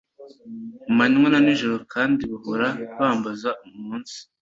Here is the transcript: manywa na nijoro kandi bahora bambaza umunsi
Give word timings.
manywa 0.97 1.27
na 1.31 1.39
nijoro 1.45 1.77
kandi 1.93 2.21
bahora 2.31 2.67
bambaza 2.97 3.49
umunsi 3.67 4.17